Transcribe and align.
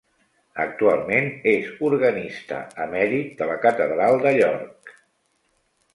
Actualment, 0.61 1.27
és 1.51 1.67
organista 1.89 2.61
emèrit 2.87 3.39
de 3.43 3.51
la 3.53 3.61
catedral 3.67 4.21
de 4.25 4.37
York. 4.39 4.95